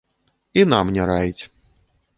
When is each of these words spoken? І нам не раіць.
І 0.61 0.65
нам 0.71 0.91
не 0.97 1.07
раіць. 1.13 1.43